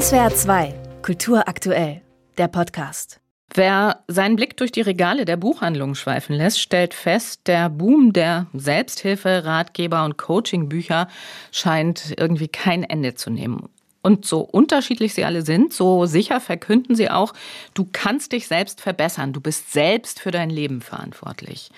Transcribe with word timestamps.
SWR 0.00 0.34
2, 0.34 0.74
Kultur 1.02 1.46
aktuell, 1.46 2.02
der 2.36 2.48
Podcast. 2.48 3.20
Wer 3.54 4.02
seinen 4.08 4.34
Blick 4.34 4.56
durch 4.56 4.72
die 4.72 4.80
Regale 4.80 5.24
der 5.24 5.36
Buchhandlungen 5.36 5.94
schweifen 5.94 6.34
lässt, 6.34 6.58
stellt 6.58 6.94
fest, 6.94 7.42
der 7.46 7.70
Boom 7.70 8.12
der 8.12 8.48
Selbsthilfe, 8.52 9.44
Ratgeber 9.44 10.04
und 10.04 10.18
Coachingbücher 10.18 11.06
scheint 11.52 12.12
irgendwie 12.18 12.48
kein 12.48 12.82
Ende 12.82 13.14
zu 13.14 13.30
nehmen. 13.30 13.68
Und 14.04 14.26
so 14.26 14.40
unterschiedlich 14.40 15.14
sie 15.14 15.24
alle 15.24 15.40
sind, 15.40 15.72
so 15.72 16.04
sicher 16.04 16.38
verkünden 16.38 16.94
sie 16.94 17.10
auch, 17.10 17.32
du 17.72 17.88
kannst 17.90 18.32
dich 18.32 18.46
selbst 18.48 18.82
verbessern, 18.82 19.32
du 19.32 19.40
bist 19.40 19.72
selbst 19.72 20.20
für 20.20 20.30
dein 20.30 20.50
Leben 20.50 20.82
verantwortlich. 20.82 21.70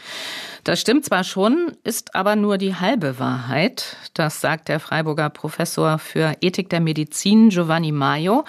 Das 0.65 0.81
stimmt 0.81 1.05
zwar 1.05 1.23
schon, 1.23 1.77
ist 1.85 2.17
aber 2.17 2.35
nur 2.35 2.59
die 2.59 2.75
halbe 2.75 3.21
Wahrheit. 3.21 3.97
Das 4.13 4.41
sagt 4.41 4.67
der 4.67 4.81
Freiburger 4.81 5.31
Professor 5.31 6.01
für 6.01 6.35
Ethik 6.41 6.69
der 6.69 6.81
Medizin 6.81 7.51
Giovanni 7.51 7.93
Maio. 7.93 8.45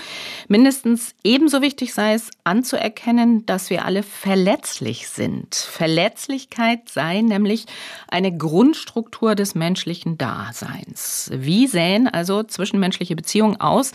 Mindestens 0.47 1.13
ebenso 1.23 1.61
wichtig 1.61 1.93
sei 1.93 2.15
es 2.15 2.31
anzuerkennen, 2.45 3.45
dass 3.45 3.69
wir 3.69 3.85
alle 3.85 4.01
verletzlich 4.01 5.07
sind. 5.07 5.53
Verletzlichkeit 5.53 6.89
sei 6.89 7.21
nämlich 7.21 7.67
eine 8.07 8.35
Grundstruktur 8.35 9.35
des 9.35 9.53
menschlichen 9.53 10.17
Daseins. 10.17 11.29
Wie 11.31 11.67
sähen 11.67 12.07
also 12.07 12.41
zwischenmenschliche 12.41 13.15
Beziehungen 13.15 13.61
aus, 13.69 13.91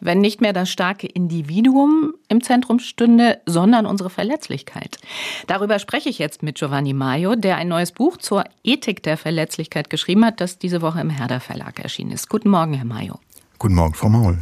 wenn 0.00 0.20
nicht 0.20 0.40
mehr 0.40 0.52
das 0.52 0.70
starke 0.70 1.06
Individuum 1.06 2.14
im 2.28 2.42
Zentrum 2.42 2.80
stünde, 2.80 3.40
sondern 3.46 3.86
unsere 3.86 4.10
Verletzlichkeit. 4.10 4.98
Darüber 5.46 5.78
spreche 5.78 6.08
ich 6.08 6.18
jetzt 6.18 6.42
mit 6.42 6.56
Giovanni 6.58 6.92
Maio, 6.92 7.36
der 7.36 7.56
ein 7.56 7.68
neues 7.68 7.92
Buch 7.92 8.16
zur 8.16 8.44
Ethik 8.64 9.02
der 9.02 9.16
Verletzlichkeit 9.16 9.90
geschrieben 9.90 10.24
hat, 10.24 10.40
das 10.40 10.58
diese 10.58 10.82
Woche 10.82 11.00
im 11.00 11.10
Herder 11.10 11.40
Verlag 11.40 11.78
erschienen 11.78 12.10
ist. 12.10 12.28
Guten 12.28 12.50
Morgen, 12.50 12.74
Herr 12.74 12.84
Maio. 12.84 13.18
Guten 13.62 13.76
Morgen, 13.76 13.94
Frau 13.94 14.08
Maul. 14.08 14.40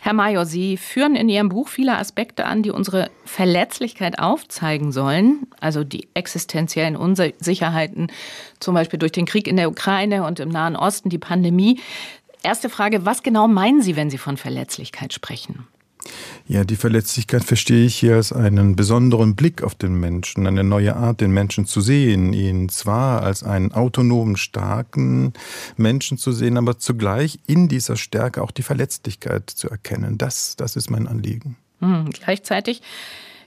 Herr 0.00 0.14
Mayo, 0.14 0.44
Sie 0.44 0.78
führen 0.78 1.14
in 1.14 1.28
Ihrem 1.28 1.50
Buch 1.50 1.68
viele 1.68 1.98
Aspekte 1.98 2.46
an, 2.46 2.62
die 2.62 2.70
unsere 2.70 3.10
Verletzlichkeit 3.26 4.18
aufzeigen 4.18 4.92
sollen. 4.92 5.46
Also 5.60 5.84
die 5.84 6.08
existenziellen 6.14 6.96
Unsicherheiten, 6.96 8.06
zum 8.58 8.74
Beispiel 8.74 8.98
durch 8.98 9.12
den 9.12 9.26
Krieg 9.26 9.46
in 9.46 9.56
der 9.56 9.68
Ukraine 9.68 10.24
und 10.24 10.40
im 10.40 10.48
Nahen 10.48 10.74
Osten, 10.74 11.10
die 11.10 11.18
Pandemie. 11.18 11.80
Erste 12.46 12.70
Frage, 12.70 13.04
was 13.04 13.24
genau 13.24 13.48
meinen 13.48 13.82
Sie, 13.82 13.96
wenn 13.96 14.08
Sie 14.08 14.18
von 14.18 14.36
Verletzlichkeit 14.36 15.12
sprechen? 15.12 15.66
Ja, 16.46 16.62
die 16.62 16.76
Verletzlichkeit 16.76 17.42
verstehe 17.42 17.84
ich 17.84 17.96
hier 17.96 18.14
als 18.14 18.32
einen 18.32 18.76
besonderen 18.76 19.34
Blick 19.34 19.64
auf 19.64 19.74
den 19.74 19.98
Menschen, 19.98 20.46
eine 20.46 20.62
neue 20.62 20.94
Art, 20.94 21.20
den 21.20 21.32
Menschen 21.32 21.66
zu 21.66 21.80
sehen, 21.80 22.32
ihn 22.32 22.68
zwar 22.68 23.24
als 23.24 23.42
einen 23.42 23.72
autonomen, 23.72 24.36
starken 24.36 25.32
Menschen 25.76 26.18
zu 26.18 26.30
sehen, 26.30 26.56
aber 26.56 26.78
zugleich 26.78 27.40
in 27.48 27.66
dieser 27.66 27.96
Stärke 27.96 28.42
auch 28.42 28.52
die 28.52 28.62
Verletzlichkeit 28.62 29.50
zu 29.50 29.68
erkennen. 29.68 30.16
Das, 30.16 30.54
das 30.54 30.76
ist 30.76 30.88
mein 30.88 31.08
Anliegen. 31.08 31.56
Hm, 31.80 32.10
gleichzeitig 32.12 32.80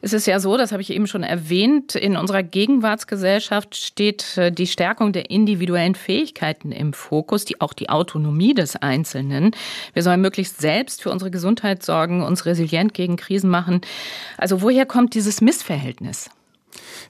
es 0.02 0.14
ist 0.14 0.28
ja 0.28 0.39
so, 0.39 0.58
das 0.58 0.72
habe 0.72 0.81
ich 0.81 0.92
eben 0.92 1.08
schon 1.08 1.23
erwähnt, 1.23 1.95
in 1.95 2.16
unserer 2.16 2.44
Gegenwartsgesellschaft 2.44 3.75
steht 3.75 4.38
äh, 4.38 4.52
die 4.52 4.67
Stärkung 4.67 5.11
der 5.11 5.30
individuellen 5.30 5.95
Fähigkeiten 5.95 6.72
im 6.72 6.94
Fokus, 6.94 7.45
die 7.45 7.59
auch 7.61 7.73
die 7.73 7.89
Autonomie 7.89 8.53
des 8.53 8.75
Einzelnen. 8.75 9.52
Wir 9.94 10.03
sollen 10.03 10.22
möglichst 10.22 10.61
selbst 10.61 11.02
für 11.02 11.11
unsere 11.11 11.31
Gesundheit 11.31 11.83
sorgen, 11.83 12.23
uns 12.23 12.45
resilient 12.45 12.94
gegen 12.94 13.17
Krisen 13.17 13.50
machen. 13.50 13.81
Also 14.38 14.61
woher 14.61 14.86
kommt 14.86 15.16
dieses 15.16 15.41
Missverhältnis? 15.41 16.30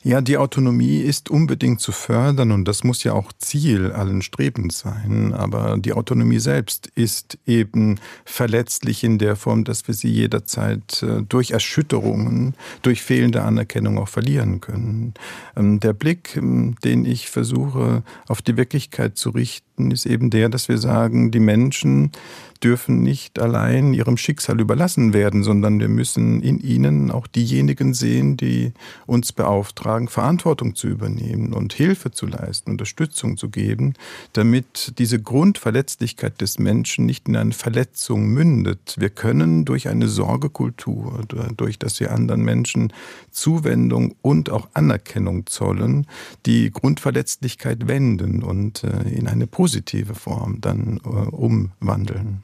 Ja, 0.03 0.21
die 0.21 0.37
Autonomie 0.37 0.99
ist 0.99 1.29
unbedingt 1.29 1.81
zu 1.81 1.91
fördern 1.91 2.51
und 2.51 2.65
das 2.65 2.83
muss 2.83 3.03
ja 3.03 3.13
auch 3.13 3.33
Ziel 3.37 3.91
allen 3.91 4.21
Strebens 4.21 4.79
sein. 4.79 5.33
Aber 5.33 5.77
die 5.77 5.93
Autonomie 5.93 6.39
selbst 6.39 6.87
ist 6.95 7.37
eben 7.45 7.99
verletzlich 8.23 9.03
in 9.03 9.17
der 9.17 9.35
Form, 9.35 9.63
dass 9.65 9.87
wir 9.87 9.93
sie 9.93 10.09
jederzeit 10.09 11.03
äh, 11.03 11.21
durch 11.27 11.51
Erschütterungen, 11.51 12.55
durch 12.81 13.01
fehlende 13.01 13.43
Anerkennung 13.43 13.97
auch 13.97 14.07
verlieren 14.07 14.61
können. 14.61 15.13
Ähm, 15.55 15.79
der 15.79 15.93
Blick, 15.93 16.37
ähm, 16.37 16.75
den 16.83 17.05
ich 17.05 17.29
versuche 17.29 18.03
auf 18.27 18.41
die 18.41 18.57
Wirklichkeit 18.57 19.17
zu 19.17 19.31
richten, 19.31 19.68
ist 19.91 20.05
eben 20.05 20.29
der, 20.29 20.49
dass 20.49 20.69
wir 20.69 20.77
sagen, 20.77 21.31
die 21.31 21.39
Menschen, 21.39 22.11
dürfen 22.63 23.01
nicht 23.01 23.39
allein 23.39 23.93
ihrem 23.93 24.17
Schicksal 24.17 24.59
überlassen 24.59 25.13
werden, 25.13 25.43
sondern 25.43 25.79
wir 25.79 25.87
müssen 25.87 26.41
in 26.41 26.59
ihnen 26.59 27.09
auch 27.11 27.27
diejenigen 27.27 27.93
sehen, 27.93 28.37
die 28.37 28.73
uns 29.05 29.31
beauftragen, 29.31 30.07
Verantwortung 30.07 30.75
zu 30.75 30.87
übernehmen 30.87 31.53
und 31.53 31.73
Hilfe 31.73 32.11
zu 32.11 32.25
leisten, 32.25 32.71
Unterstützung 32.71 33.37
zu 33.37 33.49
geben, 33.49 33.93
damit 34.33 34.93
diese 34.97 35.21
Grundverletzlichkeit 35.21 36.41
des 36.41 36.59
Menschen 36.59 37.05
nicht 37.05 37.27
in 37.27 37.37
eine 37.37 37.53
Verletzung 37.53 38.27
mündet. 38.27 38.95
Wir 38.99 39.09
können 39.09 39.65
durch 39.65 39.87
eine 39.87 40.07
Sorgekultur, 40.07 41.21
durch 41.55 41.79
dass 41.79 41.99
wir 41.99 42.11
anderen 42.11 42.43
Menschen 42.43 42.91
Zuwendung 43.31 44.15
und 44.21 44.49
auch 44.49 44.67
Anerkennung 44.73 45.45
zollen, 45.45 46.07
die 46.45 46.71
Grundverletzlichkeit 46.71 47.87
wenden 47.87 48.43
und 48.43 48.83
äh, 48.83 49.09
in 49.09 49.27
eine 49.27 49.47
positive 49.47 49.68
Form 50.15 50.61
dann 50.61 50.99
äh, 51.03 51.07
umwandeln. 51.07 52.43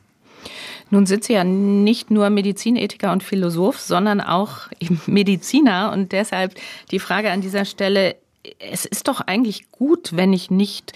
Nun 0.91 1.05
sind 1.05 1.23
Sie 1.23 1.33
ja 1.33 1.43
nicht 1.43 2.11
nur 2.11 2.29
Medizinethiker 2.29 3.11
und 3.11 3.23
Philosoph, 3.23 3.79
sondern 3.79 4.21
auch 4.21 4.69
Mediziner. 5.07 5.91
Und 5.91 6.11
deshalb 6.11 6.55
die 6.91 6.99
Frage 6.99 7.31
an 7.31 7.41
dieser 7.41 7.65
Stelle, 7.65 8.15
es 8.59 8.85
ist 8.85 9.07
doch 9.07 9.21
eigentlich 9.21 9.71
gut, 9.71 10.15
wenn 10.15 10.33
ich 10.33 10.51
nicht 10.51 10.93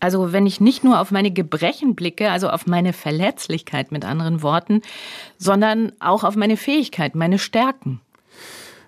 also 0.00 0.32
wenn 0.32 0.46
ich 0.46 0.60
nicht 0.60 0.82
nur 0.82 1.00
auf 1.00 1.12
meine 1.12 1.30
Gebrechen 1.30 1.94
blicke, 1.94 2.32
also 2.32 2.48
auf 2.48 2.66
meine 2.66 2.92
Verletzlichkeit 2.92 3.92
mit 3.92 4.04
anderen 4.04 4.42
Worten, 4.42 4.82
sondern 5.38 5.92
auch 6.00 6.24
auf 6.24 6.34
meine 6.34 6.56
Fähigkeit, 6.56 7.14
meine 7.14 7.38
Stärken. 7.38 8.00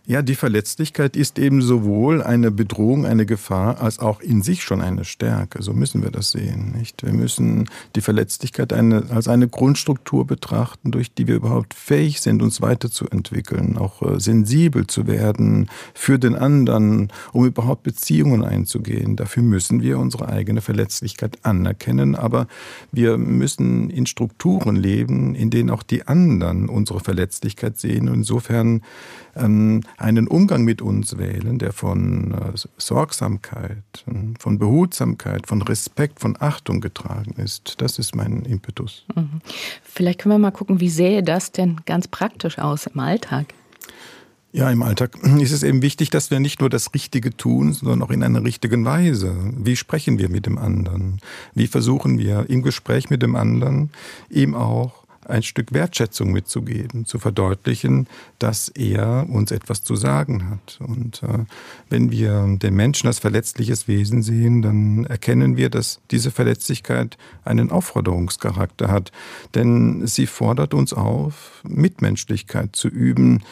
Ja, 0.07 0.21
die 0.21 0.35
Verletzlichkeit 0.35 1.17
ist 1.17 1.39
eben 1.39 1.63
sowohl 1.63 2.23
eine 2.23 2.51
Bedrohung, 2.51 3.07
eine 3.07 3.25
Gefahr, 3.25 3.81
als 3.81 4.01
auch 4.01 4.21
in 4.21 4.43
sich 4.43 4.63
schon 4.63 4.83
eine 4.83 5.07
Stärke. 5.07 5.63
So 5.63 5.73
müssen 5.73 6.03
wir 6.03 6.11
das 6.11 6.31
sehen, 6.31 6.73
nicht? 6.77 7.03
Wir 7.03 7.15
müssen 7.15 7.71
die 7.97 8.03
Verletzlichkeit 8.03 8.75
eine, 8.75 9.07
als 9.09 9.29
eine 9.29 9.49
Grundstruktur 9.49 10.27
betrachten, 10.27 10.91
durch 10.91 11.15
die 11.15 11.27
wir 11.27 11.37
überhaupt 11.37 11.73
fähig 11.73 12.21
sind, 12.21 12.43
uns 12.43 12.61
weiterzuentwickeln, 12.61 13.79
auch 13.79 14.03
äh, 14.03 14.21
sensibel 14.21 14.87
zu 14.87 15.07
werden 15.07 15.71
für 15.95 16.19
den 16.19 16.35
anderen, 16.35 17.11
um 17.33 17.47
überhaupt 17.47 17.83
Beziehungen 17.85 18.45
einzugehen. 18.45 19.17
Dafür 19.17 19.43
müssen 19.43 19.81
wir 19.81 19.99
unsere 19.99 20.29
eigene 20.29 20.61
Verletzlichkeit 20.61 21.39
anerkennen, 21.47 22.15
aber 22.15 22.47
wir 22.93 23.17
müssen 23.17 23.89
in 23.89 24.05
Strukturen 24.05 24.77
leben, 24.77 25.35
in 25.35 25.49
denen 25.49 25.71
auch 25.71 25.83
die 25.83 26.07
anderen 26.07 26.69
unsere 26.69 27.01
Verletzlichkeit 27.01 27.79
sehen. 27.79 28.11
Und 28.11 28.17
insofern 28.17 28.83
einen 29.37 30.29
Umgang 30.29 30.65
mit 30.65 30.83
uns 30.83 31.19
wählen, 31.19 31.59
der 31.59 31.73
von 31.73 32.33
äh, 32.33 32.53
Sorgsamkeit, 32.79 33.83
äh, 34.07 34.13
von 34.39 34.59
Behutsamkeit, 34.59 35.47
von 35.47 35.63
Respekt, 35.63 36.21
von 36.21 36.37
Achtung 36.41 36.81
getragen 36.81 37.35
ist. 37.37 37.81
Das 37.81 37.99
ist 37.99 38.15
mein 38.15 38.43
Impetus. 38.43 39.05
Mhm. 39.15 39.41
Vielleicht 39.83 40.21
können 40.21 40.35
wir 40.35 40.39
mal 40.39 40.51
gucken, 40.51 40.81
wie 40.81 40.89
sähe 40.89 41.23
das 41.23 41.53
denn 41.53 41.81
ganz 41.87 42.09
praktisch 42.09 42.59
aus 42.59 42.87
im 42.87 43.01
Alltag? 43.01 43.55
Ja, 44.55 44.71
im 44.71 44.83
Alltag 44.83 45.19
ist 45.41 45.51
es 45.51 45.65
eben 45.65 45.83
wichtig, 45.83 46.11
dass 46.11 46.31
wir 46.31 46.39
nicht 46.39 46.61
nur 46.61 46.71
das 46.71 46.95
Richtige 46.95 47.37
tun, 47.37 47.73
sondern 47.73 48.03
auch 48.03 48.11
in 48.11 48.23
einer 48.23 48.45
richtigen 48.45 48.85
Weise. 48.85 49.35
Wie 49.57 49.75
sprechen 49.75 50.19
wir 50.19 50.29
mit 50.29 50.47
dem 50.47 50.59
anderen? 50.59 51.19
Wie 51.55 51.67
versuchen 51.67 52.19
wir 52.19 52.49
im 52.49 52.63
Gespräch 52.63 53.11
mit 53.11 53.23
dem 53.23 53.35
anderen 53.35 53.91
ihm 54.31 54.55
auch 54.55 55.04
ein 55.27 55.43
Stück 55.43 55.73
Wertschätzung 55.73 56.33
mitzugeben, 56.33 57.05
zu 57.07 57.19
verdeutlichen, 57.19 58.07
dass 58.39 58.69
er 58.69 59.27
uns 59.29 59.51
etwas 59.51 59.83
zu 59.83 59.97
sagen 59.97 60.51
hat. 60.51 60.79
Und 60.81 61.23
äh, 61.23 61.45
wenn 61.89 62.11
wir 62.11 62.57
den 62.61 62.75
Menschen 62.75 63.07
als 63.07 63.19
verletzliches 63.19 63.89
Wesen 63.89 64.23
sehen, 64.23 64.63
dann 64.63 65.05
erkennen 65.05 65.57
wir, 65.57 65.71
dass 65.71 66.01
diese 66.11 66.31
Verletzlichkeit 66.31 67.17
einen 67.45 67.71
Aufforderungscharakter 67.71 68.91
hat. 68.91 69.13
Denn 69.55 70.07
sie 70.07 70.27
fordert 70.27 70.75
uns 70.75 70.93
auf, 70.93 71.63
Mitmenschlichkeit 71.67 72.77
zu 72.77 72.89
üben, 72.89 73.43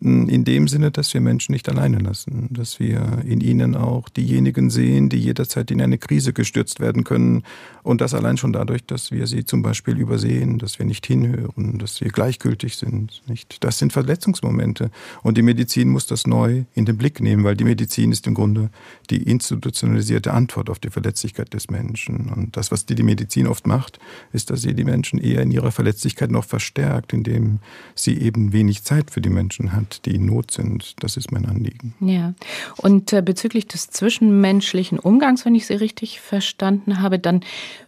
in 0.00 0.44
dem 0.44 0.68
Sinne, 0.68 0.90
dass 0.90 1.12
wir 1.14 1.20
Menschen 1.20 1.52
nicht 1.52 1.68
alleine 1.68 1.98
lassen, 1.98 2.48
dass 2.50 2.80
wir 2.80 3.22
in 3.24 3.40
ihnen 3.40 3.76
auch 3.76 4.08
diejenigen 4.08 4.70
sehen, 4.70 5.08
die 5.08 5.18
jederzeit 5.18 5.70
in 5.70 5.80
eine 5.80 5.98
Krise 5.98 6.32
gestürzt 6.32 6.80
werden 6.80 7.04
können. 7.04 7.44
Und 7.82 8.00
das 8.00 8.14
allein 8.14 8.36
schon 8.36 8.52
dadurch, 8.52 8.84
dass 8.84 9.12
wir 9.12 9.26
sie 9.26 9.44
zum 9.44 9.62
Beispiel 9.62 9.98
übersehen, 9.98 10.58
dass 10.58 10.78
wir 10.78 10.86
nicht 10.86 11.06
hinhören, 11.24 11.78
dass 11.78 12.00
wir 12.00 12.10
gleichgültig 12.10 12.76
sind. 12.76 13.22
Nicht? 13.26 13.64
Das 13.64 13.78
sind 13.78 13.92
Verletzungsmomente. 13.92 14.90
Und 15.22 15.38
die 15.38 15.42
Medizin 15.42 15.88
muss 15.88 16.06
das 16.06 16.26
neu 16.26 16.64
in 16.74 16.84
den 16.84 16.96
Blick 16.96 17.20
nehmen, 17.20 17.44
weil 17.44 17.56
die 17.56 17.64
Medizin 17.64 18.12
ist 18.12 18.26
im 18.26 18.34
Grunde 18.34 18.70
die 19.10 19.22
institutionalisierte 19.22 20.32
Antwort 20.32 20.68
auf 20.68 20.78
die 20.78 20.90
Verletzlichkeit 20.90 21.54
des 21.54 21.70
Menschen. 21.70 22.30
Und 22.30 22.56
das, 22.56 22.70
was 22.70 22.86
die, 22.86 22.94
die 22.94 23.02
Medizin 23.02 23.46
oft 23.46 23.66
macht, 23.66 23.98
ist, 24.32 24.50
dass 24.50 24.62
sie 24.62 24.74
die 24.74 24.84
Menschen 24.84 25.18
eher 25.18 25.42
in 25.42 25.50
ihrer 25.50 25.72
Verletzlichkeit 25.72 26.30
noch 26.30 26.44
verstärkt, 26.44 27.12
indem 27.12 27.60
sie 27.94 28.18
eben 28.18 28.52
wenig 28.52 28.82
Zeit 28.82 29.10
für 29.10 29.20
die 29.20 29.30
Menschen 29.30 29.72
hat 29.72 30.02
die 30.04 30.16
in 30.16 30.26
Not 30.26 30.50
sind. 30.50 30.94
Das 31.02 31.16
ist 31.16 31.32
mein 31.32 31.46
Anliegen. 31.46 31.94
Ja. 32.00 32.34
Und 32.76 33.12
äh, 33.12 33.22
bezüglich 33.22 33.66
des 33.66 33.90
zwischenmenschlichen 33.90 34.98
Umgangs, 34.98 35.44
wenn 35.44 35.54
ich 35.54 35.66
Sie 35.66 35.74
richtig 35.74 36.20
verstanden 36.20 37.00
habe, 37.00 37.18
dann 37.18 37.40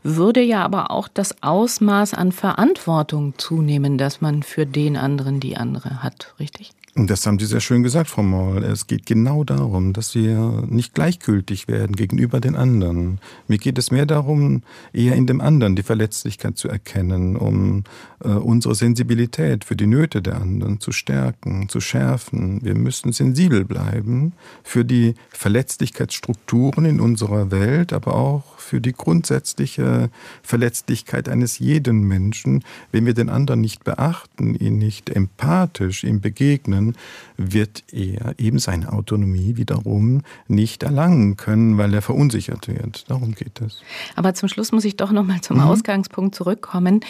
würde 0.02 0.40
ja 0.40 0.64
aber 0.64 0.90
auch 0.90 1.08
das 1.08 1.42
Ausmaß 1.42 2.14
an 2.14 2.32
Verantwortung 2.32 3.23
Verantwortung 3.24 3.38
zunehmen, 3.38 3.98
dass 3.98 4.20
man 4.20 4.42
für 4.42 4.66
den 4.66 4.96
anderen 4.96 5.40
die 5.40 5.56
andere 5.56 6.02
hat, 6.02 6.34
richtig? 6.38 6.72
Das 6.96 7.26
haben 7.26 7.40
Sie 7.40 7.46
sehr 7.46 7.60
schön 7.60 7.82
gesagt, 7.82 8.08
Frau 8.08 8.22
Maul. 8.22 8.62
Es 8.62 8.86
geht 8.86 9.04
genau 9.04 9.42
darum, 9.42 9.92
dass 9.92 10.14
wir 10.14 10.62
nicht 10.68 10.94
gleichgültig 10.94 11.66
werden 11.66 11.96
gegenüber 11.96 12.38
den 12.38 12.54
anderen. 12.54 13.18
Mir 13.48 13.58
geht 13.58 13.78
es 13.78 13.90
mehr 13.90 14.06
darum, 14.06 14.62
eher 14.92 15.16
in 15.16 15.26
dem 15.26 15.40
anderen 15.40 15.74
die 15.74 15.82
Verletzlichkeit 15.82 16.56
zu 16.56 16.68
erkennen, 16.68 17.34
um 17.34 17.82
äh, 18.22 18.28
unsere 18.28 18.76
Sensibilität 18.76 19.64
für 19.64 19.74
die 19.74 19.88
Nöte 19.88 20.22
der 20.22 20.40
anderen 20.40 20.78
zu 20.78 20.92
stärken, 20.92 21.68
zu 21.68 21.80
schärfen. 21.80 22.60
Wir 22.62 22.76
müssen 22.76 23.12
sensibel 23.12 23.64
bleiben 23.64 24.32
für 24.62 24.84
die 24.84 25.16
Verletzlichkeitsstrukturen 25.30 26.84
in 26.84 27.00
unserer 27.00 27.50
Welt, 27.50 27.92
aber 27.92 28.14
auch 28.14 28.58
für 28.58 28.80
die 28.80 28.92
grundsätzliche 28.92 30.10
Verletzlichkeit 30.44 31.28
eines 31.28 31.58
jeden 31.58 32.04
Menschen. 32.04 32.62
Wenn 32.92 33.04
wir 33.04 33.14
den 33.14 33.30
anderen 33.30 33.60
nicht 33.60 33.82
beachten, 33.82 34.54
ihn 34.54 34.78
nicht 34.78 35.10
empathisch 35.10 36.04
ihm 36.04 36.20
begegnen, 36.20 36.83
können, 36.84 36.96
wird 37.36 37.82
er 37.92 38.38
eben 38.38 38.58
seine 38.58 38.92
Autonomie 38.92 39.56
wiederum 39.56 40.22
nicht 40.48 40.82
erlangen 40.82 41.36
können, 41.36 41.78
weil 41.78 41.94
er 41.94 42.02
verunsichert 42.02 42.66
wird. 42.68 43.08
Darum 43.10 43.34
geht 43.34 43.60
es. 43.60 43.82
Aber 44.16 44.34
zum 44.34 44.48
Schluss 44.48 44.72
muss 44.72 44.84
ich 44.84 44.96
doch 44.96 45.12
noch 45.12 45.24
mal 45.24 45.40
zum 45.40 45.58
mhm. 45.58 45.64
Ausgangspunkt 45.64 46.34
zurückkommen 46.34 47.00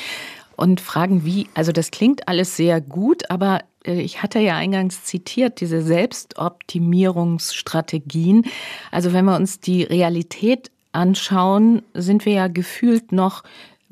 und 0.57 0.81
fragen, 0.81 1.25
wie, 1.25 1.49
also 1.55 1.73
das 1.73 1.91
klingt 1.91 2.29
alles 2.29 2.57
sehr 2.57 2.81
gut, 2.81 3.29
aber 3.31 3.61
äh, 3.85 4.01
ich 4.01 4.23
hatte 4.23 4.39
ja 4.39 4.57
eingangs 4.57 5.03
zitiert, 5.05 5.61
diese 5.61 5.83
Selbstoptimierungsstrategien. 5.83 8.47
Also 8.91 9.13
wenn 9.13 9.25
wir 9.25 9.37
uns 9.37 9.61
die 9.61 9.83
Realität 9.83 10.71
anschauen, 10.93 11.83
sind 11.93 12.25
wir 12.25 12.35
ja 12.35 12.49
gefühlt 12.49 13.11
noch 13.11 13.43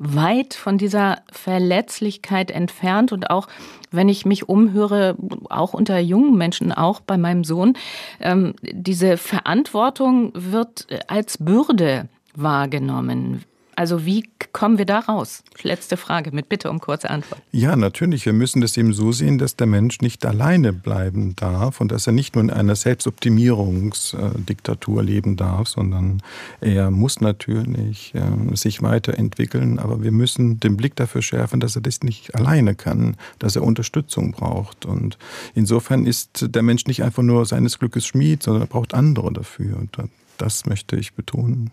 weit 0.03 0.53
von 0.53 0.77
dieser 0.77 1.21
Verletzlichkeit 1.31 2.51
entfernt 2.51 3.11
und 3.11 3.29
auch 3.29 3.47
wenn 3.91 4.09
ich 4.09 4.25
mich 4.25 4.49
umhöre, 4.49 5.15
auch 5.49 5.73
unter 5.73 5.99
jungen 5.99 6.37
Menschen, 6.37 6.71
auch 6.71 6.99
bei 6.99 7.17
meinem 7.17 7.43
Sohn, 7.43 7.75
ähm, 8.19 8.55
diese 8.61 9.17
Verantwortung 9.17 10.31
wird 10.33 10.87
als 11.07 11.37
Bürde 11.37 12.09
wahrgenommen. 12.35 13.43
Also 13.75 14.05
wie 14.05 14.23
kommen 14.51 14.77
wir 14.77 14.85
da 14.85 14.99
raus? 14.99 15.43
Letzte 15.63 15.97
Frage 15.97 16.31
mit 16.31 16.47
Bitte 16.49 16.69
um 16.69 16.79
kurze 16.79 17.09
Antwort. 17.09 17.41
Ja, 17.51 17.75
natürlich. 17.75 18.25
Wir 18.25 18.33
müssen 18.33 18.61
das 18.61 18.77
eben 18.77 18.93
so 18.93 19.11
sehen, 19.11 19.39
dass 19.39 19.55
der 19.55 19.65
Mensch 19.67 20.01
nicht 20.01 20.25
alleine 20.25 20.73
bleiben 20.73 21.35
darf 21.35 21.79
und 21.81 21.91
dass 21.91 22.07
er 22.07 22.13
nicht 22.13 22.35
nur 22.35 22.43
in 22.43 22.49
einer 22.49 22.75
Selbstoptimierungsdiktatur 22.75 25.03
leben 25.03 25.35
darf, 25.35 25.67
sondern 25.67 26.23
er 26.61 26.89
muss 26.91 27.19
natürlich 27.21 28.13
ähm, 28.15 28.55
sich 28.55 28.81
weiterentwickeln. 28.81 29.79
Aber 29.79 30.01
wir 30.03 30.11
müssen 30.11 30.59
den 30.59 30.77
Blick 30.77 30.95
dafür 30.95 31.21
schärfen, 31.21 31.59
dass 31.59 31.75
er 31.75 31.81
das 31.81 32.01
nicht 32.03 32.35
alleine 32.35 32.75
kann, 32.75 33.17
dass 33.39 33.55
er 33.55 33.63
Unterstützung 33.63 34.31
braucht. 34.31 34.85
Und 34.85 35.17
insofern 35.55 36.05
ist 36.05 36.53
der 36.53 36.61
Mensch 36.61 36.85
nicht 36.85 37.03
einfach 37.03 37.23
nur 37.23 37.45
seines 37.45 37.79
Glückes 37.79 38.05
Schmied, 38.05 38.43
sondern 38.43 38.63
er 38.63 38.67
braucht 38.67 38.93
andere 38.93 39.33
dafür. 39.33 39.77
Und 39.77 39.97
das 40.37 40.65
möchte 40.65 40.95
ich 40.95 41.13
betonen 41.13 41.71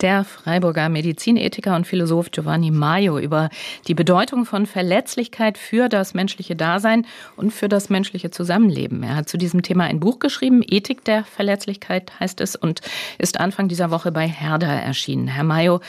der 0.00 0.24
Freiburger 0.24 0.88
Medizinethiker 0.88 1.74
und 1.74 1.86
Philosoph 1.86 2.30
Giovanni 2.30 2.70
Maio 2.70 3.18
über 3.18 3.50
die 3.86 3.94
Bedeutung 3.94 4.44
von 4.44 4.66
Verletzlichkeit 4.66 5.58
für 5.58 5.88
das 5.88 6.14
menschliche 6.14 6.56
Dasein 6.56 7.06
und 7.36 7.52
für 7.52 7.68
das 7.68 7.88
menschliche 7.88 8.30
Zusammenleben. 8.30 9.02
Er 9.02 9.16
hat 9.16 9.28
zu 9.28 9.36
diesem 9.36 9.62
Thema 9.62 9.84
ein 9.84 10.00
Buch 10.00 10.18
geschrieben, 10.18 10.62
Ethik 10.66 11.04
der 11.04 11.24
Verletzlichkeit 11.24 12.12
heißt 12.20 12.40
es, 12.40 12.56
und 12.56 12.80
ist 13.18 13.40
Anfang 13.40 13.68
dieser 13.68 13.90
Woche 13.90 14.12
bei 14.12 14.26
Herder 14.26 14.68
erschienen. 14.68 15.28
Herr 15.28 15.44
Maio, 15.44 15.80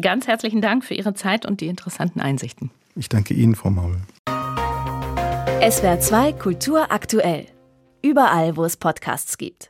ganz 0.00 0.26
herzlichen 0.26 0.60
Dank 0.60 0.84
für 0.84 0.94
Ihre 0.94 1.14
Zeit 1.14 1.46
und 1.46 1.60
die 1.60 1.66
interessanten 1.66 2.20
Einsichten. 2.20 2.70
Ich 2.94 3.08
danke 3.08 3.34
Ihnen, 3.34 3.54
Frau 3.54 3.70
Maul. 3.70 3.96
SWR 5.68 6.00
2 6.00 6.32
Kultur 6.34 6.92
aktuell. 6.92 7.46
Überall, 8.02 8.56
wo 8.56 8.64
es 8.64 8.76
Podcasts 8.76 9.36
gibt. 9.38 9.64